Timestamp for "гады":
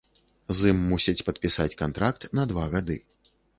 2.75-3.01